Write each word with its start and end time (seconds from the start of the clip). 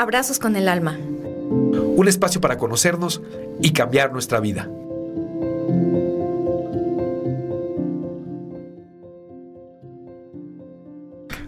Abrazos 0.00 0.38
con 0.38 0.56
el 0.56 0.66
alma. 0.66 0.96
Un 0.96 2.08
espacio 2.08 2.40
para 2.40 2.56
conocernos 2.56 3.20
y 3.60 3.74
cambiar 3.74 4.14
nuestra 4.14 4.40
vida. 4.40 4.66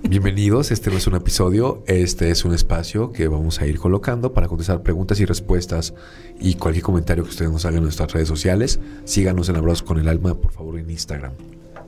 Bienvenidos, 0.03 0.71
este 0.71 0.91
no 0.91 0.99
es 0.99 1.07
un 1.07 1.15
episodio, 1.15 1.83
este 1.87 2.31
es 2.31 2.45
un 2.45 2.53
espacio 2.53 3.11
que 3.11 3.27
vamos 3.27 3.59
a 3.63 3.67
ir 3.67 3.79
colocando 3.79 4.35
para 4.35 4.49
contestar 4.49 4.83
preguntas 4.83 5.19
y 5.21 5.25
respuestas 5.25 5.95
y 6.39 6.57
cualquier 6.57 6.85
comentario 6.85 7.25
que 7.25 7.31
ustedes 7.31 7.51
nos 7.51 7.65
hagan 7.65 7.79
en 7.79 7.85
nuestras 7.85 8.13
redes 8.13 8.29
sociales. 8.29 8.81
Síganos 9.05 9.49
en 9.49 9.57
Abrazos 9.57 9.83
con 9.83 9.99
el 9.99 10.09
Alma, 10.09 10.35
por 10.35 10.53
favor, 10.53 10.79
en 10.79 10.91
Instagram. 10.91 11.33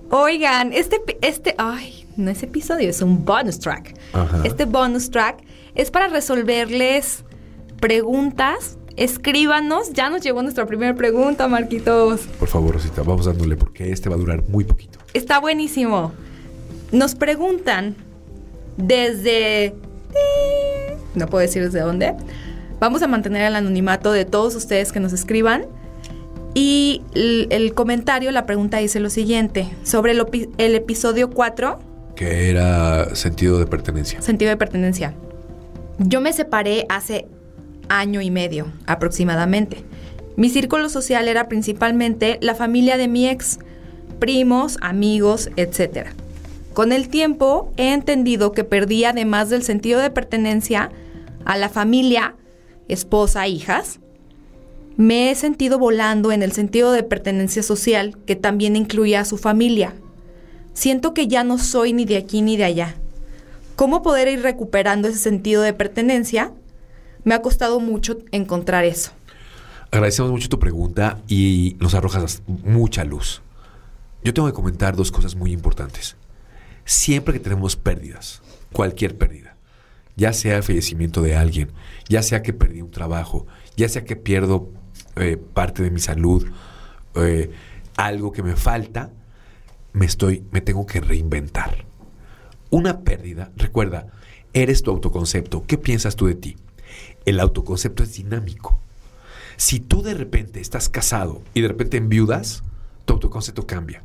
Oigan, 0.08 0.72
este, 0.72 0.98
este, 1.20 1.54
ay, 1.58 2.06
no 2.16 2.30
es 2.30 2.42
episodio, 2.42 2.88
es 2.88 3.02
un 3.02 3.22
bonus 3.22 3.58
track. 3.58 3.94
Ajá. 4.14 4.40
Este 4.44 4.64
bonus 4.64 5.10
track 5.10 5.44
es 5.74 5.90
para 5.90 6.08
resolverles 6.08 7.24
preguntas. 7.80 8.78
Escríbanos, 8.96 9.92
ya 9.92 10.08
nos 10.08 10.22
llegó 10.22 10.42
nuestra 10.42 10.66
primera 10.66 10.94
pregunta, 10.94 11.48
Marquitos. 11.48 12.22
Por 12.38 12.48
favor, 12.48 12.74
Rosita, 12.74 13.02
vamos 13.02 13.26
dándole 13.26 13.56
porque 13.56 13.90
este 13.90 14.08
va 14.08 14.14
a 14.14 14.18
durar 14.18 14.44
muy 14.48 14.64
poquito. 14.64 15.00
Está 15.14 15.40
buenísimo. 15.40 16.12
Nos 16.92 17.14
preguntan 17.16 17.96
desde... 18.76 19.74
No 21.16 21.26
puedo 21.26 21.42
decir 21.42 21.62
desde 21.64 21.80
dónde. 21.80 22.14
Vamos 22.78 23.02
a 23.02 23.08
mantener 23.08 23.42
el 23.42 23.56
anonimato 23.56 24.12
de 24.12 24.24
todos 24.24 24.54
ustedes 24.54 24.92
que 24.92 25.00
nos 25.00 25.12
escriban. 25.12 25.66
Y 26.54 27.02
el, 27.14 27.48
el 27.50 27.74
comentario, 27.74 28.30
la 28.30 28.46
pregunta 28.46 28.78
dice 28.78 29.00
lo 29.00 29.10
siguiente. 29.10 29.68
Sobre 29.82 30.12
el, 30.12 30.24
el 30.58 30.74
episodio 30.76 31.30
4, 31.30 31.80
Que 32.14 32.48
era 32.50 33.14
sentido 33.16 33.58
de 33.58 33.66
pertenencia. 33.66 34.22
sentido 34.22 34.50
de 34.50 34.56
pertenencia. 34.56 35.14
Yo 35.98 36.20
me 36.20 36.32
separé 36.32 36.86
hace 36.88 37.26
año 37.88 38.20
y 38.20 38.30
medio 38.30 38.66
aproximadamente. 38.86 39.84
Mi 40.36 40.48
círculo 40.48 40.88
social 40.88 41.28
era 41.28 41.48
principalmente 41.48 42.38
la 42.40 42.54
familia 42.54 42.96
de 42.96 43.06
mi 43.06 43.28
ex, 43.28 43.60
primos, 44.18 44.78
amigos, 44.80 45.50
etc. 45.56 46.08
Con 46.72 46.90
el 46.90 47.08
tiempo 47.08 47.72
he 47.76 47.92
entendido 47.92 48.52
que 48.52 48.64
perdí 48.64 49.04
además 49.04 49.48
del 49.50 49.62
sentido 49.62 50.00
de 50.00 50.10
pertenencia 50.10 50.90
a 51.44 51.56
la 51.56 51.68
familia, 51.68 52.34
esposa, 52.88 53.46
hijas, 53.46 54.00
me 54.96 55.30
he 55.30 55.34
sentido 55.34 55.78
volando 55.78 56.32
en 56.32 56.42
el 56.42 56.52
sentido 56.52 56.92
de 56.92 57.02
pertenencia 57.02 57.62
social 57.62 58.16
que 58.26 58.36
también 58.36 58.76
incluía 58.76 59.20
a 59.20 59.24
su 59.24 59.38
familia. 59.38 59.94
Siento 60.72 61.14
que 61.14 61.28
ya 61.28 61.44
no 61.44 61.58
soy 61.58 61.92
ni 61.92 62.04
de 62.04 62.16
aquí 62.16 62.42
ni 62.42 62.56
de 62.56 62.64
allá. 62.64 62.96
¿Cómo 63.76 64.02
poder 64.02 64.28
ir 64.28 64.42
recuperando 64.42 65.08
ese 65.08 65.18
sentido 65.18 65.62
de 65.62 65.72
pertenencia? 65.72 66.52
Me 67.24 67.34
ha 67.34 67.42
costado 67.42 67.80
mucho 67.80 68.18
encontrar 68.30 68.84
eso. 68.84 69.10
Agradecemos 69.90 70.30
mucho 70.30 70.48
tu 70.48 70.58
pregunta 70.58 71.20
y 71.28 71.76
nos 71.80 71.94
arrojas 71.94 72.42
mucha 72.46 73.04
luz. 73.04 73.42
Yo 74.22 74.32
tengo 74.32 74.48
que 74.48 74.54
comentar 74.54 74.96
dos 74.96 75.10
cosas 75.10 75.34
muy 75.34 75.52
importantes. 75.52 76.16
Siempre 76.84 77.34
que 77.34 77.40
tenemos 77.40 77.76
pérdidas, 77.76 78.42
cualquier 78.72 79.16
pérdida, 79.16 79.56
ya 80.16 80.32
sea 80.32 80.56
el 80.56 80.62
fallecimiento 80.62 81.22
de 81.22 81.36
alguien, 81.36 81.72
ya 82.08 82.22
sea 82.22 82.42
que 82.42 82.52
perdí 82.52 82.80
un 82.80 82.90
trabajo, 82.90 83.46
ya 83.76 83.88
sea 83.88 84.04
que 84.04 84.16
pierdo 84.16 84.70
eh, 85.16 85.36
parte 85.36 85.82
de 85.82 85.90
mi 85.90 86.00
salud, 86.00 86.46
eh, 87.16 87.50
algo 87.96 88.32
que 88.32 88.42
me 88.42 88.56
falta, 88.56 89.10
me 89.92 90.06
estoy, 90.06 90.44
me 90.50 90.60
tengo 90.60 90.86
que 90.86 91.00
reinventar. 91.00 91.84
Una 92.74 93.02
pérdida, 93.02 93.52
recuerda, 93.54 94.08
eres 94.52 94.82
tu 94.82 94.90
autoconcepto. 94.90 95.62
¿Qué 95.64 95.78
piensas 95.78 96.16
tú 96.16 96.26
de 96.26 96.34
ti? 96.34 96.56
El 97.24 97.38
autoconcepto 97.38 98.02
es 98.02 98.14
dinámico. 98.14 98.80
Si 99.56 99.78
tú 99.78 100.02
de 100.02 100.12
repente 100.12 100.60
estás 100.60 100.88
casado 100.88 101.40
y 101.54 101.60
de 101.60 101.68
repente 101.68 101.98
enviudas, 101.98 102.64
tu 103.04 103.12
autoconcepto 103.12 103.64
cambia. 103.64 104.02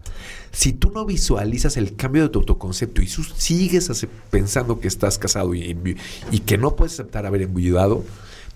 Si 0.52 0.72
tú 0.72 0.92
no 0.92 1.04
visualizas 1.08 1.78
el 1.78 1.96
cambio 1.96 2.22
de 2.22 2.30
tu 2.30 2.38
autoconcepto 2.38 3.02
y 3.02 3.08
sigues 3.08 4.08
pensando 4.30 4.80
que 4.80 4.88
estás 4.88 5.18
casado 5.18 5.56
y, 5.56 5.98
y 6.30 6.40
que 6.42 6.60
no 6.60 6.76
puedes 6.76 6.94
aceptar 6.94 7.26
haber 7.26 7.42
enviudado, 7.42 8.06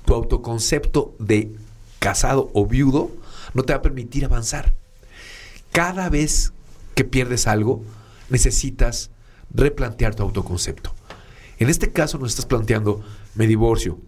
tu 0.05 0.13
autoconcepto 0.13 1.15
de 1.17 1.55
casado 1.97 2.51
o 2.53 2.67
viudo 2.67 3.09
no 3.55 3.63
te 3.63 3.73
va 3.73 3.79
a 3.79 3.81
permitir 3.81 4.25
avanzar. 4.25 4.75
Cada 5.71 6.07
vez 6.09 6.53
que 6.93 7.03
pierdes 7.03 7.47
algo, 7.47 7.81
necesitas 8.29 9.09
replantear 9.53 10.15
tu 10.15 10.23
autoconcepto. 10.23 10.93
En 11.59 11.69
este 11.69 11.91
caso 11.91 12.17
nos 12.17 12.29
estás 12.29 12.45
planteando, 12.45 13.03
me 13.35 13.47
divorcio. 13.47 13.99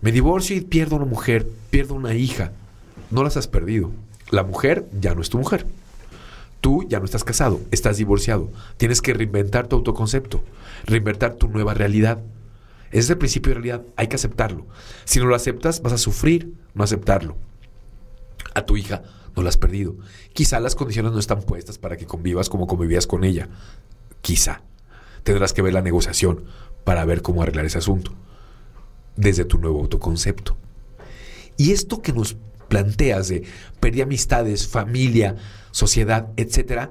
Me 0.00 0.12
divorcio 0.12 0.56
y 0.56 0.60
pierdo 0.60 0.96
una 0.96 1.06
mujer, 1.06 1.48
pierdo 1.70 1.94
una 1.94 2.14
hija. 2.14 2.52
No 3.10 3.24
las 3.24 3.36
has 3.36 3.48
perdido. 3.48 3.90
La 4.30 4.42
mujer 4.42 4.86
ya 5.00 5.14
no 5.14 5.22
es 5.22 5.30
tu 5.30 5.38
mujer. 5.38 5.66
Tú 6.60 6.84
ya 6.88 6.98
no 6.98 7.04
estás 7.04 7.24
casado, 7.24 7.60
estás 7.70 7.96
divorciado. 7.96 8.50
Tienes 8.76 9.00
que 9.00 9.14
reinventar 9.14 9.68
tu 9.68 9.76
autoconcepto, 9.76 10.42
reinventar 10.84 11.34
tu 11.34 11.48
nueva 11.48 11.74
realidad. 11.74 12.22
Ese 12.90 13.00
es 13.00 13.10
el 13.10 13.18
principio 13.18 13.50
de 13.50 13.54
realidad, 13.54 13.82
hay 13.96 14.08
que 14.08 14.16
aceptarlo. 14.16 14.66
Si 15.04 15.18
no 15.18 15.26
lo 15.26 15.34
aceptas, 15.34 15.82
vas 15.82 15.92
a 15.92 15.98
sufrir 15.98 16.52
no 16.74 16.84
aceptarlo. 16.84 17.36
A 18.54 18.64
tu 18.64 18.76
hija 18.76 19.02
no 19.36 19.42
la 19.42 19.48
has 19.48 19.56
perdido. 19.56 19.96
Quizá 20.32 20.60
las 20.60 20.74
condiciones 20.74 21.12
no 21.12 21.18
están 21.18 21.42
puestas 21.42 21.78
para 21.78 21.96
que 21.96 22.06
convivas 22.06 22.48
como 22.48 22.66
convivías 22.66 23.06
con 23.06 23.24
ella. 23.24 23.48
Quizá. 24.26 24.60
Tendrás 25.22 25.52
que 25.52 25.62
ver 25.62 25.72
la 25.72 25.82
negociación 25.82 26.46
para 26.82 27.04
ver 27.04 27.22
cómo 27.22 27.42
arreglar 27.42 27.64
ese 27.64 27.78
asunto. 27.78 28.12
Desde 29.14 29.44
tu 29.44 29.56
nuevo 29.58 29.78
autoconcepto. 29.78 30.56
Y 31.56 31.70
esto 31.70 32.02
que 32.02 32.12
nos 32.12 32.36
planteas 32.66 33.28
de 33.28 33.44
perdí 33.78 34.00
amistades, 34.00 34.66
familia, 34.66 35.36
sociedad, 35.70 36.32
etcétera, 36.36 36.90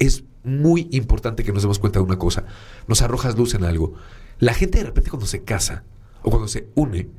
es 0.00 0.24
muy 0.42 0.88
importante 0.90 1.44
que 1.44 1.52
nos 1.52 1.62
demos 1.62 1.78
cuenta 1.78 2.00
de 2.00 2.04
una 2.04 2.18
cosa. 2.18 2.46
Nos 2.88 3.00
arrojas 3.00 3.36
luz 3.36 3.54
en 3.54 3.62
algo. 3.62 3.94
La 4.40 4.52
gente 4.52 4.78
de 4.78 4.86
repente 4.86 5.10
cuando 5.10 5.28
se 5.28 5.44
casa 5.44 5.84
o 6.24 6.30
cuando 6.30 6.48
se 6.48 6.66
une, 6.74 7.10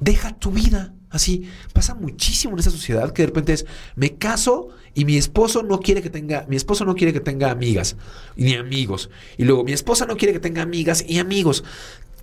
deja 0.00 0.36
tu 0.36 0.50
vida. 0.50 0.92
Así 1.14 1.48
pasa 1.72 1.94
muchísimo 1.94 2.54
en 2.54 2.58
esta 2.58 2.72
sociedad 2.72 3.12
que 3.12 3.22
de 3.22 3.26
repente 3.26 3.52
es 3.52 3.66
me 3.94 4.16
caso 4.16 4.70
y 4.94 5.04
mi 5.04 5.16
esposo 5.16 5.62
no 5.62 5.78
quiere 5.78 6.02
que 6.02 6.10
tenga 6.10 6.44
mi 6.48 6.56
esposo 6.56 6.84
no 6.84 6.96
quiere 6.96 7.12
que 7.12 7.20
tenga 7.20 7.52
amigas 7.52 7.96
ni 8.34 8.54
amigos 8.54 9.10
y 9.38 9.44
luego 9.44 9.62
mi 9.62 9.72
esposa 9.72 10.06
no 10.06 10.16
quiere 10.16 10.32
que 10.32 10.40
tenga 10.40 10.62
amigas 10.62 11.04
y 11.06 11.20
amigos. 11.20 11.62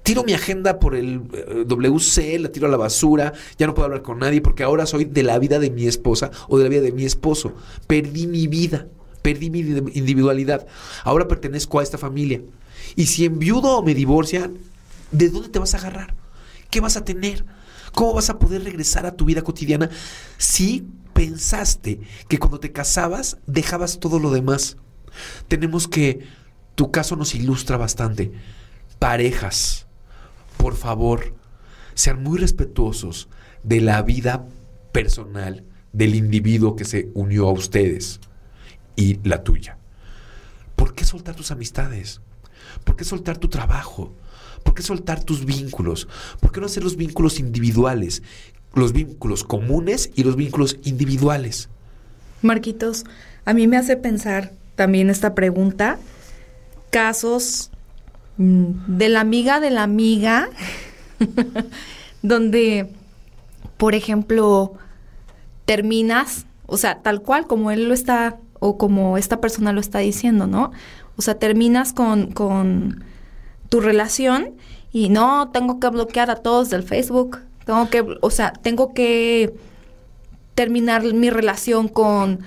Tiro 0.04 0.26
mi 0.26 0.34
agenda 0.34 0.78
por 0.78 0.96
el 0.96 1.22
eh, 1.32 1.64
WC, 1.66 2.40
la 2.40 2.52
tiro 2.52 2.68
a 2.68 2.70
la 2.70 2.76
basura, 2.76 3.32
ya 3.58 3.66
no 3.66 3.74
puedo 3.74 3.86
hablar 3.86 4.02
con 4.02 4.20
nadie 4.20 4.42
porque 4.42 4.64
ahora 4.64 4.86
soy 4.86 5.06
de 5.06 5.24
la 5.24 5.40
vida 5.40 5.58
de 5.58 5.70
mi 5.70 5.88
esposa 5.88 6.32
o 6.50 6.58
de 6.58 6.66
la 6.66 6.70
vida 6.70 6.82
de 6.82 6.92
mi 6.92 7.06
esposo. 7.06 7.54
Perdí 7.88 8.28
mi 8.28 8.48
vida, 8.48 8.88
perdí 9.22 9.50
mi 9.50 9.60
individualidad. 9.60 10.68
Ahora 11.06 11.30
pertenezco 11.30 11.80
a 11.80 11.84
esta 11.84 11.98
familia. 11.98 12.42
Y 12.98 13.06
si 13.06 13.24
enviudo 13.24 13.78
o 13.78 13.84
me 13.84 13.96
divorcian, 13.96 14.58
¿de 15.14 15.30
dónde 15.30 15.48
te 15.48 15.60
vas 15.60 15.76
a 15.76 15.78
agarrar? 15.78 16.14
¿Qué 16.70 16.82
vas 16.82 16.98
a 16.98 17.06
tener? 17.06 17.46
¿Cómo 17.94 18.14
vas 18.14 18.30
a 18.30 18.40
poder 18.40 18.64
regresar 18.64 19.06
a 19.06 19.16
tu 19.16 19.26
vida 19.26 19.42
cotidiana 19.42 19.90
si 20.38 20.88
pensaste 21.14 22.00
que 22.28 22.40
cuando 22.40 22.60
te 22.60 22.72
casabas 22.72 23.38
dejabas 23.48 24.00
todo 24.00 24.20
lo 24.20 24.32
demás? 24.32 24.78
Tenemos 25.48 25.88
que, 25.88 26.26
tu 26.76 26.92
caso 26.92 27.16
nos 27.16 27.36
ilustra 27.36 27.78
bastante. 27.78 28.32
Parejas, 29.00 29.88
por 30.58 30.76
favor, 30.76 31.36
sean 31.94 32.24
muy 32.24 32.38
respetuosos 32.40 33.28
de 33.64 33.82
la 33.82 34.02
vida 34.02 34.48
personal 34.92 35.66
del 35.94 36.16
individuo 36.16 36.76
que 36.76 36.86
se 36.86 37.10
unió 37.14 37.48
a 37.48 37.52
ustedes 37.52 38.20
y 38.96 39.20
la 39.28 39.44
tuya. 39.44 39.78
¿Por 40.76 40.94
qué 40.94 41.06
soltar 41.06 41.36
tus 41.36 41.52
amistades? 41.52 42.22
¿Por 42.84 42.96
qué 42.96 43.04
soltar 43.04 43.38
tu 43.38 43.50
trabajo? 43.50 44.16
¿Por 44.64 44.74
qué 44.74 44.84
soltar 44.84 45.24
tus 45.24 45.46
vínculos? 45.46 46.08
¿Por 46.40 46.52
qué 46.52 46.60
no 46.60 46.66
hacer 46.66 46.84
los 46.84 46.96
vínculos 46.96 47.40
individuales? 47.40 48.24
Los 48.74 48.94
vínculos 48.94 49.44
comunes 49.44 50.12
y 50.16 50.24
los 50.24 50.36
vínculos 50.36 50.78
individuales. 50.84 51.70
Marquitos, 52.42 53.06
a 53.46 53.54
mí 53.54 53.68
me 53.68 53.78
hace 53.78 53.98
pensar 53.98 54.54
también 54.76 55.10
esta 55.10 55.36
pregunta, 55.36 56.00
casos 56.90 57.70
mm, 58.38 58.98
de 58.98 59.10
la 59.10 59.22
amiga 59.22 59.60
de 59.60 59.72
la 59.72 59.84
amiga, 59.84 60.50
donde, 62.22 62.90
por 63.78 63.96
ejemplo, 63.96 64.74
terminas, 65.66 66.46
o 66.66 66.78
sea, 66.78 67.02
tal 67.02 67.22
cual 67.22 67.48
como 67.48 67.72
él 67.72 67.88
lo 67.88 67.94
está, 67.94 68.38
o 68.60 68.78
como 68.78 69.18
esta 69.18 69.42
persona 69.42 69.74
lo 69.74 69.82
está 69.82 70.00
diciendo, 70.00 70.48
¿no? 70.48 70.72
O 71.18 71.22
sea, 71.22 71.36
terminas 71.36 71.94
con, 71.94 72.32
con 72.32 73.04
tu 73.72 73.80
relación 73.80 74.56
y 74.92 75.08
no, 75.08 75.50
tengo 75.52 75.80
que 75.80 75.88
bloquear 75.88 76.30
a 76.30 76.36
todos 76.36 76.70
del 76.70 76.84
Facebook, 76.84 77.40
tengo 77.66 77.90
que, 77.90 78.06
o 78.20 78.30
sea, 78.30 78.52
tengo 78.52 78.94
que 78.94 79.54
terminar 80.56 81.06
mi 81.14 81.30
relación 81.30 81.88
con, 81.88 82.42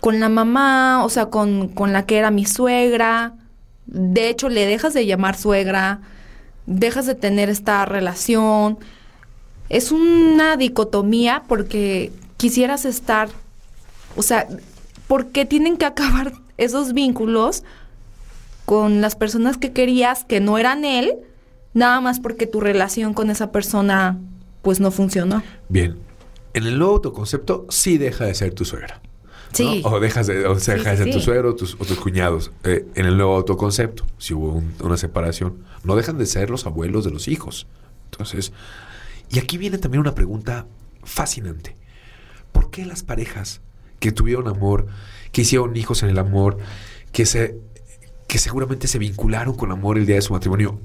con 0.00 0.20
la 0.20 0.28
mamá, 0.28 1.04
o 1.04 1.08
sea, 1.08 1.26
con, 1.26 1.66
con 1.66 1.92
la 1.92 2.06
que 2.06 2.16
era 2.16 2.30
mi 2.30 2.46
suegra. 2.46 3.34
De 3.86 4.28
hecho, 4.28 4.48
le 4.48 4.64
dejas 4.64 4.94
de 4.94 5.04
llamar 5.04 5.36
suegra. 5.36 6.00
dejas 6.66 7.06
de 7.06 7.16
tener 7.16 7.50
esta 7.50 7.84
relación. 7.84 8.78
Es 9.68 9.90
una 9.90 10.56
dicotomía 10.56 11.42
porque 11.48 12.12
quisieras 12.36 12.84
estar, 12.84 13.30
o 14.14 14.22
sea, 14.22 14.46
¿por 15.08 15.30
qué 15.30 15.44
tienen 15.44 15.76
que 15.76 15.86
acabar 15.86 16.34
esos 16.56 16.92
vínculos 16.92 17.64
con 18.64 19.00
las 19.00 19.16
personas 19.16 19.58
que 19.58 19.72
querías 19.72 20.24
que 20.24 20.40
no 20.40 20.58
eran 20.58 20.84
él, 20.84 21.14
nada 21.74 22.00
más 22.00 22.20
porque 22.20 22.46
tu 22.46 22.60
relación 22.60 23.14
con 23.14 23.30
esa 23.30 23.52
persona 23.52 24.18
pues 24.62 24.80
no 24.80 24.90
funcionó? 24.90 25.42
Bien, 25.68 25.96
en 26.54 26.66
el 26.66 26.78
nuevo 26.78 26.94
autoconcepto 26.94 27.66
sí 27.68 27.98
deja 27.98 28.24
de 28.24 28.34
ser 28.34 28.54
tu 28.54 28.64
suegra. 28.64 29.00
Sí. 29.52 29.82
O 29.84 30.00
dejas 30.00 30.26
de, 30.26 30.46
o 30.46 30.54
deja 30.54 30.90
de 30.90 30.96
ser 30.96 31.10
tu 31.10 31.20
suegro 31.20 31.50
o 31.50 31.54
tus, 31.54 31.76
cuñados. 31.98 32.52
Eh, 32.64 32.86
en 32.94 33.06
el 33.06 33.16
nuevo 33.16 33.36
autoconcepto, 33.36 34.06
si 34.16 34.32
hubo 34.32 34.62
una 34.80 34.96
separación, 34.96 35.58
no 35.84 35.94
dejan 35.94 36.16
de 36.16 36.26
ser 36.26 36.48
los 36.48 36.64
abuelos 36.64 37.04
de 37.04 37.10
los 37.10 37.28
hijos. 37.28 37.66
Entonces, 38.10 38.52
y 39.30 39.38
aquí 39.38 39.58
viene 39.58 39.78
también 39.78 40.00
una 40.00 40.14
pregunta 40.14 40.66
fascinante. 41.04 41.76
¿Por 42.52 42.70
qué 42.70 42.86
las 42.86 43.02
parejas 43.02 43.60
que 43.98 44.12
tuvieron 44.12 44.48
amor, 44.48 44.86
que 45.32 45.42
hicieron 45.42 45.76
hijos 45.76 46.02
en 46.02 46.10
el 46.10 46.18
amor, 46.18 46.58
que 47.12 47.26
se 47.26 47.58
que 48.32 48.38
seguramente 48.38 48.88
se 48.88 48.98
vincularon 48.98 49.54
con 49.54 49.70
amor 49.72 49.98
el 49.98 50.06
día 50.06 50.14
de 50.14 50.22
su 50.22 50.32
matrimonio, 50.32 50.80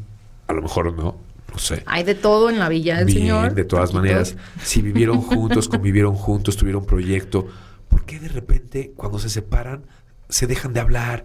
a 0.48 0.54
lo 0.54 0.62
mejor 0.62 0.92
no, 0.94 1.16
no 1.50 1.58
sé. 1.58 1.82
Hay 1.86 2.04
de 2.04 2.14
todo 2.14 2.50
en 2.50 2.60
la 2.60 2.68
villa 2.68 2.98
del 2.98 3.06
Bien, 3.06 3.20
Señor. 3.20 3.54
De 3.54 3.64
todas 3.64 3.94
maneras, 3.94 4.36
si 4.62 4.82
vivieron 4.82 5.22
juntos, 5.22 5.70
convivieron 5.70 6.14
juntos, 6.16 6.58
tuvieron 6.58 6.86
proyecto, 6.86 7.48
¿por 7.88 8.04
qué 8.04 8.20
de 8.20 8.28
repente 8.28 8.92
cuando 8.98 9.18
se 9.18 9.30
separan 9.30 9.84
se 10.28 10.46
dejan 10.46 10.74
de 10.74 10.82
hablar, 10.82 11.24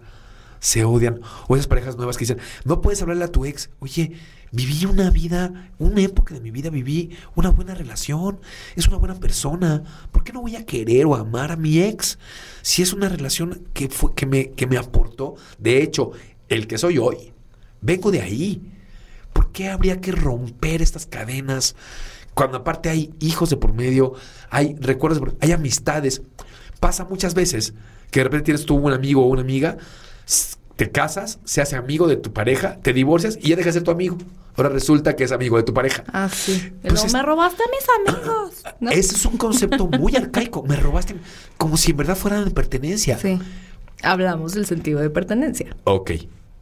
se 0.62 0.84
odian? 0.84 1.20
O 1.48 1.56
esas 1.56 1.66
parejas 1.66 1.96
nuevas 1.96 2.16
que 2.16 2.22
dicen, 2.22 2.38
no 2.64 2.80
puedes 2.80 3.02
hablarle 3.02 3.24
a 3.24 3.32
tu 3.32 3.44
ex, 3.44 3.68
oye, 3.80 4.12
viví 4.52 4.86
una 4.86 5.10
vida, 5.10 5.70
una 5.80 6.00
época 6.02 6.34
de 6.34 6.40
mi 6.40 6.52
vida 6.52 6.70
viví 6.70 7.10
una 7.34 7.50
buena 7.50 7.74
relación, 7.74 8.40
es 8.76 8.86
una 8.86 8.96
buena 8.96 9.16
persona, 9.16 9.82
¿por 10.12 10.22
qué 10.22 10.32
no 10.32 10.40
voy 10.40 10.54
a 10.54 10.64
querer 10.64 11.06
o 11.06 11.16
amar 11.16 11.50
a 11.50 11.56
mi 11.56 11.82
ex? 11.82 12.16
Si 12.62 12.80
es 12.80 12.92
una 12.92 13.08
relación 13.08 13.66
que, 13.74 13.88
fue, 13.88 14.14
que, 14.14 14.24
me, 14.24 14.52
que 14.52 14.68
me 14.68 14.78
aportó, 14.78 15.34
de 15.58 15.82
hecho, 15.82 16.12
el 16.48 16.68
que 16.68 16.78
soy 16.78 16.98
hoy, 16.98 17.32
vengo 17.80 18.12
de 18.12 18.22
ahí. 18.22 18.62
¿Por 19.32 19.50
qué 19.50 19.68
habría 19.68 20.00
que 20.00 20.12
romper 20.12 20.80
estas 20.80 21.06
cadenas? 21.06 21.74
Cuando 22.34 22.58
aparte 22.58 22.88
hay 22.88 23.12
hijos 23.18 23.50
de 23.50 23.56
por 23.56 23.72
medio, 23.72 24.14
hay 24.48 24.76
recuerdos, 24.78 25.34
hay 25.40 25.52
amistades. 25.52 26.22
Pasa 26.78 27.04
muchas 27.04 27.34
veces 27.34 27.74
que 28.10 28.20
de 28.20 28.24
repente 28.24 28.44
tienes 28.44 28.64
tú 28.64 28.76
un 28.76 28.92
amigo 28.92 29.24
o 29.24 29.28
una 29.28 29.40
amiga, 29.40 29.78
te 30.76 30.90
casas, 30.90 31.38
se 31.44 31.60
hace 31.60 31.76
amigo 31.76 32.08
de 32.08 32.16
tu 32.16 32.32
pareja, 32.32 32.78
te 32.82 32.92
divorcias 32.92 33.38
y 33.40 33.50
ya 33.50 33.56
deja 33.56 33.68
de 33.68 33.74
ser 33.74 33.82
tu 33.82 33.90
amigo. 33.90 34.18
Ahora 34.56 34.68
resulta 34.68 35.16
que 35.16 35.24
es 35.24 35.32
amigo 35.32 35.56
de 35.56 35.62
tu 35.62 35.72
pareja. 35.72 36.04
Ah, 36.12 36.28
sí. 36.28 36.72
me 36.82 37.22
robaste 37.22 37.62
a 37.62 37.66
mis 37.70 38.16
amigos. 38.16 38.62
Ese 38.90 39.16
es 39.16 39.24
un 39.24 39.36
concepto 39.36 39.86
muy 39.86 40.14
arcaico. 40.16 40.62
Me 40.62 40.76
robaste 40.76 41.14
como 41.56 41.76
si 41.76 41.92
en 41.92 41.96
verdad 41.96 42.16
fueran 42.16 42.44
de 42.44 42.50
pertenencia. 42.50 43.18
Sí. 43.18 43.38
Hablamos 44.02 44.52
del 44.52 44.66
sentido 44.66 45.00
de 45.00 45.08
pertenencia. 45.08 45.74
Ok. 45.84 46.12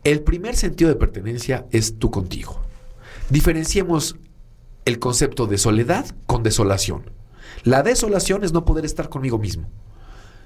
El 0.05 0.21
primer 0.21 0.55
sentido 0.57 0.89
de 0.89 0.97
pertenencia 0.97 1.67
es 1.73 1.99
tú 1.99 2.11
contigo. 2.11 2.61
Diferenciemos 3.29 4.17
el 4.85 4.99
concepto 4.99 5.47
de 5.47 5.59
soledad 5.59 6.07
con 6.27 6.43
desolación. 6.43 7.11
La 7.65 7.83
desolación 7.83 8.45
es 8.45 8.53
no 8.53 8.65
poder 8.65 8.85
estar 8.85 9.09
conmigo 9.09 9.39
mismo. 9.39 9.69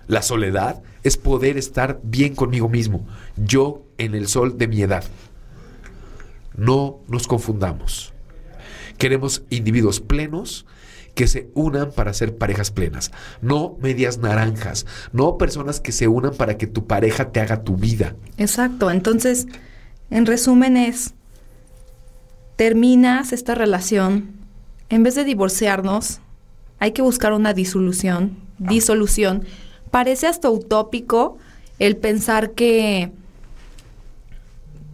La 0.06 0.22
soledad 0.22 0.82
es 1.02 1.16
poder 1.16 1.56
estar 1.56 2.00
bien 2.02 2.34
conmigo 2.34 2.68
mismo, 2.68 3.06
yo 3.36 3.82
en 3.98 4.14
el 4.14 4.28
sol 4.28 4.58
de 4.58 4.68
mi 4.68 4.82
edad. 4.82 5.04
No 6.56 7.00
nos 7.08 7.26
confundamos. 7.26 8.12
Queremos 8.98 9.42
individuos 9.50 10.00
plenos 10.00 10.66
que 11.14 11.26
se 11.26 11.48
unan 11.54 11.92
para 11.92 12.12
ser 12.12 12.36
parejas 12.36 12.70
plenas, 12.70 13.12
no 13.40 13.76
medias 13.80 14.18
naranjas, 14.18 14.84
no 15.12 15.38
personas 15.38 15.80
que 15.80 15.92
se 15.92 16.08
unan 16.08 16.34
para 16.34 16.58
que 16.58 16.66
tu 16.66 16.86
pareja 16.86 17.30
te 17.30 17.40
haga 17.40 17.62
tu 17.62 17.76
vida. 17.76 18.16
Exacto, 18.36 18.90
entonces, 18.90 19.46
en 20.10 20.26
resumen 20.26 20.76
es, 20.76 21.14
terminas 22.56 23.32
esta 23.32 23.54
relación, 23.54 24.32
en 24.88 25.02
vez 25.02 25.14
de 25.14 25.24
divorciarnos, 25.24 26.20
hay 26.78 26.92
que 26.92 27.02
buscar 27.02 27.32
una 27.32 27.54
disolución, 27.54 28.36
disolución. 28.58 29.44
Parece 29.94 30.26
hasta 30.26 30.50
utópico 30.50 31.38
el 31.78 31.96
pensar 31.96 32.50
que 32.50 33.12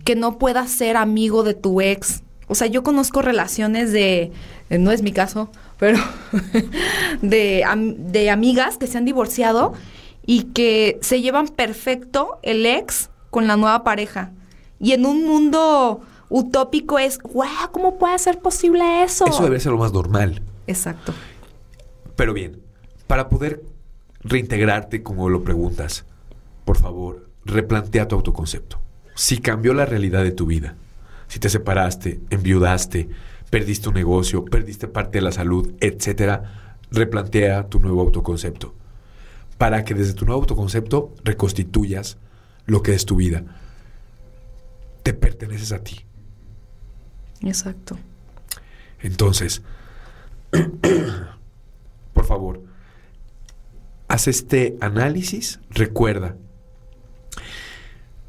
que 0.05 0.15
no 0.15 0.37
puedas 0.37 0.71
ser 0.71 0.99
amigo 0.99 1.43
de 1.43 1.55
tu 1.55 1.81
ex. 1.81 2.23
O 2.49 2.55
sea, 2.55 2.67
yo 2.67 2.83
conozco 2.83 3.23
relaciones 3.23 3.93
de, 3.93 4.31
eh, 4.69 4.77
no 4.77 4.91
es 4.91 5.01
mi 5.01 5.13
caso, 5.13 5.49
pero 5.79 5.97
de, 7.23 7.65
de 7.97 8.31
amigas 8.31 8.77
que 8.77 8.87
se 8.87 8.99
han 8.99 9.07
divorciado 9.07 9.73
y 10.27 10.43
que 10.53 10.99
se 11.01 11.23
llevan 11.23 11.49
perfecto 11.49 12.39
el 12.43 12.67
ex 12.67 13.09
con 13.31 13.47
la 13.47 13.57
nueva 13.57 13.83
pareja. 13.85 14.33
Y 14.81 14.93
en 14.93 15.07
un 15.07 15.27
mundo 15.27 16.03
utópico 16.29 16.99
es, 16.99 17.19
wow, 17.23 17.47
¿cómo 17.73 17.99
puede 17.99 18.19
ser 18.19 18.41
posible 18.41 19.03
eso? 19.03 19.25
Eso 19.25 19.45
debe 19.45 19.61
ser 19.61 19.73
lo 19.73 19.79
más 19.79 19.95
normal. 19.95 20.43
Exacto. 20.67 21.15
Pero 22.17 22.35
bien, 22.35 22.61
para 23.07 23.31
poder 23.31 23.63
reintegrarte 24.21 25.03
como 25.03 25.29
lo 25.29 25.43
preguntas, 25.43 26.05
por 26.65 26.77
favor, 26.77 27.29
replantea 27.45 28.09
tu 28.09 28.17
autoconcepto 28.17 28.81
si 29.21 29.37
cambió 29.37 29.75
la 29.75 29.85
realidad 29.85 30.23
de 30.23 30.33
tu 30.33 30.47
vida, 30.47 30.77
si 31.29 31.39
te 31.39 31.51
separaste, 31.51 32.21
enviudaste, 32.31 33.11
perdiste 33.51 33.91
un 33.91 33.95
negocio, 33.95 34.47
perdiste 34.47 34.89
parte 34.89 35.19
de 35.19 35.23
la 35.23 35.31
salud, 35.31 35.75
etcétera, 35.81 36.79
replantea 36.91 37.69
tu 37.69 37.81
nuevo 37.81 38.01
autoconcepto. 38.01 38.75
Para 39.59 39.85
que 39.85 39.93
desde 39.93 40.15
tu 40.15 40.25
nuevo 40.25 40.41
autoconcepto 40.41 41.15
reconstituyas 41.23 42.17
lo 42.65 42.83
que 42.83 42.95
es 42.95 43.05
tu 43.05 43.17
vida. 43.17 43.45
Te 45.03 45.13
perteneces 45.13 45.73
a 45.73 45.81
ti. 45.81 46.01
Exacto. 47.43 47.99
Entonces, 49.01 49.61
por 52.15 52.25
favor, 52.25 52.63
haz 54.11 54.27
este 54.27 54.77
análisis, 54.81 55.61
recuerda 55.71 56.37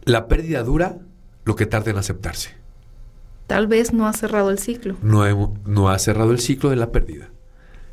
la 0.03 0.27
pérdida 0.27 0.63
dura 0.63 0.99
lo 1.43 1.55
que 1.55 1.65
tarda 1.65 1.89
en 1.89 1.97
aceptarse. 1.97 2.51
Tal 3.47 3.65
vez 3.65 3.91
no 3.91 4.07
ha 4.07 4.13
cerrado 4.13 4.51
el 4.51 4.59
ciclo. 4.59 4.95
No, 5.01 5.55
no 5.65 5.89
ha 5.89 5.97
cerrado 5.97 6.31
el 6.31 6.39
ciclo 6.39 6.69
de 6.69 6.75
la 6.75 6.91
pérdida. 6.91 7.29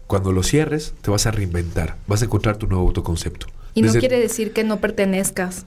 Cuando 0.07 0.33
lo 0.33 0.43
cierres, 0.43 0.95
te 1.01 1.11
vas 1.11 1.27
a 1.27 1.31
reinventar, 1.31 1.97
vas 2.07 2.21
a 2.21 2.27
encontrar 2.27 2.59
tu 2.59 2.67
nuevo 2.67 2.87
autoconcepto. 2.87 3.47
Y 3.75 3.83
no 3.83 3.93
quiere 3.93 4.21
decir 4.21 4.53
que 4.53 4.65
no 4.65 4.81
pertenezcas. 4.81 5.65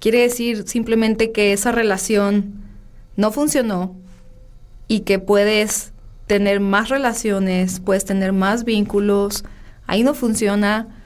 Quiere 0.00 0.20
decir 0.20 0.68
simplemente 0.68 1.32
que 1.32 1.54
esa 1.54 1.72
relación 1.72 2.54
no 3.16 3.32
funcionó 3.32 3.96
y 4.86 5.00
que 5.00 5.18
puedes 5.18 5.92
tener 6.26 6.60
más 6.60 6.90
relaciones, 6.90 7.80
puedes 7.80 8.04
tener 8.04 8.34
más 8.34 8.64
vínculos, 8.64 9.44
ahí 9.86 10.02
no 10.02 10.12
funciona 10.12 11.03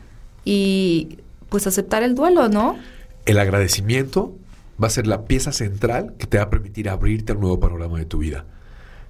y 0.50 1.18
pues 1.50 1.66
aceptar 1.66 2.02
el 2.02 2.14
duelo, 2.14 2.48
¿no? 2.48 2.78
El 3.26 3.38
agradecimiento 3.38 4.34
va 4.82 4.86
a 4.86 4.90
ser 4.90 5.06
la 5.06 5.26
pieza 5.26 5.52
central 5.52 6.14
que 6.16 6.26
te 6.26 6.38
va 6.38 6.44
a 6.44 6.50
permitir 6.50 6.88
abrirte 6.88 7.32
al 7.32 7.40
nuevo 7.40 7.60
panorama 7.60 7.98
de 7.98 8.06
tu 8.06 8.16
vida. 8.16 8.46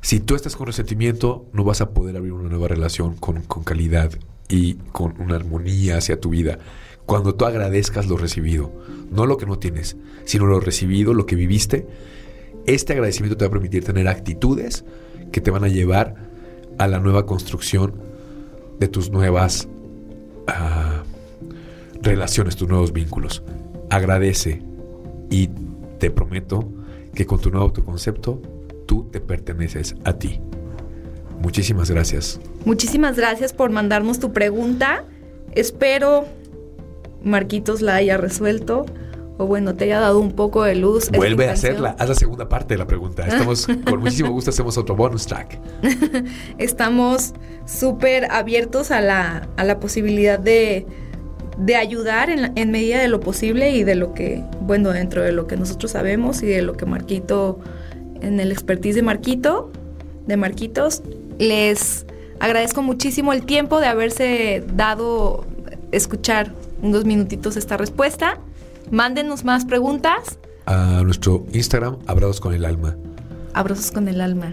Si 0.01 0.19
tú 0.19 0.35
estás 0.35 0.57
con 0.57 0.67
resentimiento, 0.67 1.47
no 1.53 1.63
vas 1.63 1.81
a 1.81 1.91
poder 1.91 2.17
abrir 2.17 2.33
una 2.33 2.49
nueva 2.49 2.67
relación 2.67 3.15
con, 3.15 3.43
calidad 3.63 4.11
y 4.49 4.75
con 4.91 5.15
una 5.21 5.37
armonía 5.37 5.99
hacia 5.99 6.19
tu 6.19 6.31
vida. 6.31 6.59
Cuando 7.07 7.37
tú 7.37 7.45
agradezcas 7.45 8.09
lo 8.09 8.17
recibido, 8.17 8.73
no 9.13 9.25
lo 9.25 9.37
que 9.37 9.47
no 9.47 9.61
tienes, 9.61 9.97
sino 10.25 10.47
lo 10.47 10.59
recibido, 10.59 11.15
lo 11.15 11.25
que 11.25 11.37
viviste, 11.37 11.87
este 12.67 12.95
agradecimiento 12.95 13.37
te 13.37 13.45
va 13.45 13.51
a 13.51 13.53
permitir 13.53 13.85
tener 13.85 14.09
actitudes 14.09 14.85
que 15.31 15.41
te 15.41 15.53
van 15.53 15.63
a 15.63 15.69
llevar 15.69 16.17
a 16.79 16.89
la 16.89 16.99
nueva 16.99 17.27
construcción 17.27 17.95
de 18.81 18.89
tus 18.89 19.11
nuevas 19.11 19.69
ah, 20.49 20.98
relaciones, 22.09 22.57
tus 22.57 22.69
nuevos 22.69 22.93
vínculos. 22.93 23.43
Agradece, 23.91 24.63
y 25.31 25.51
te 25.99 26.11
prometo 26.11 26.69
que 27.15 27.27
con 27.27 27.41
tu 27.41 27.51
nuevo 27.51 27.67
autoconcepto 27.67 28.41
tú 28.87 29.09
te 29.11 29.21
perteneces 29.21 29.95
a 30.05 30.15
ti. 30.15 30.41
Muchísimas 31.41 31.91
gracias. 31.91 32.41
Muchísimas 32.65 33.17
gracias 33.17 33.53
por 33.53 33.71
mandarnos 33.71 34.19
tu 34.19 34.33
pregunta. 34.33 35.05
Espero 35.55 36.27
Marquitos 37.23 37.81
la 37.81 37.97
haya 37.97 38.17
resuelto 38.17 38.87
o 39.41 39.47
bueno, 39.47 39.77
te 39.77 39.85
haya 39.85 40.01
dado 40.01 40.19
un 40.19 40.33
poco 40.33 40.65
de 40.65 40.75
luz. 40.75 41.11
Vuelve 41.11 41.49
a 41.49 41.53
hacerla, 41.53 41.95
haz 41.99 42.09
la 42.09 42.15
segunda 42.17 42.49
parte 42.49 42.75
de 42.75 42.79
la 42.79 42.87
pregunta. 42.87 43.25
Estamos, 43.27 43.67
con 43.67 44.01
muchísimo 44.01 44.31
gusto 44.31 44.51
hacemos 44.51 44.77
otro 44.77 44.97
bonus 44.97 45.27
track. 45.27 45.61
Estamos 46.59 47.35
súper 47.65 48.31
abiertos 48.33 48.91
a 48.91 49.01
la, 49.01 49.49
a 49.57 49.65
la 49.65 49.79
posibilidad 49.79 50.41
de 50.41 50.87
de 51.59 51.75
ayudar 51.75 52.31
en, 52.31 52.71
medida 52.71 53.01
de 53.01 53.09
lo 53.09 53.21
posible 53.21 53.73
y 53.73 53.83
de 53.83 53.97
lo 53.97 54.15
que, 54.15 54.45
bueno, 54.61 54.91
dentro 54.91 55.23
de 55.23 55.33
lo 55.33 55.47
que 55.47 55.57
nosotros 55.57 55.93
sabemos 55.93 56.43
y 56.43 56.47
de 56.47 56.63
lo 56.63 56.77
que 56.77 56.87
Marquito, 56.87 57.59
en 58.21 58.39
el 58.39 58.53
expertise 58.53 58.95
de 58.95 59.03
Marquito, 59.03 59.71
de 60.27 60.37
Marquitos. 60.37 61.03
Les 61.39 62.07
agradezco 62.39 62.83
muchísimo 62.83 63.33
el 63.33 63.45
tiempo 63.45 63.81
de 63.81 63.89
haberse 63.89 64.65
dado 64.75 65.47
escuchar 65.91 66.55
unos 66.81 67.05
minutitos 67.05 67.57
esta 67.57 67.77
respuesta. 67.77 68.39
Mándenos 68.93 69.45
más 69.45 69.65
preguntas. 69.65 70.39
A 70.67 71.03
nuestro 71.03 71.45
Instagram, 71.53 71.99
Abrazos 72.07 72.41
con 72.41 72.55
el 72.55 72.65
Alma. 72.65 72.97
Abrazos 73.53 73.91
con 73.91 74.07
el 74.07 74.21
alma. 74.21 74.53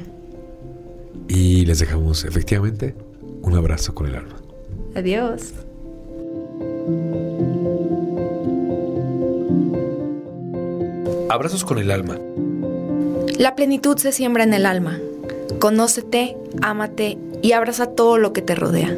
Y 1.27 1.65
les 1.65 1.79
dejamos 1.79 2.25
efectivamente 2.25 2.95
un 3.41 3.55
abrazo 3.55 3.93
con 3.93 4.07
el 4.07 4.15
alma. 4.15 4.35
Adiós. 4.95 5.53
Abrazos 11.35 11.65
con 11.65 11.79
el 11.79 11.91
alma. 11.91 12.17
La 13.37 13.55
plenitud 13.55 13.97
se 13.97 14.13
siembra 14.13 14.45
en 14.45 14.53
el 14.53 14.65
alma. 14.65 15.01
Conócete, 15.59 16.37
ámate 16.61 17.17
y 17.41 17.51
abraza 17.51 17.87
todo 17.87 18.17
lo 18.17 18.31
que 18.31 18.41
te 18.41 18.55
rodea. 18.55 18.95